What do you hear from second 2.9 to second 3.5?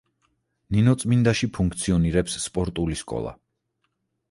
სკოლა.